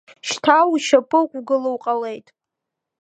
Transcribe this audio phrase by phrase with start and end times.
[0.27, 2.27] Шьҭа ушьапы уқәгыло уҟалеит.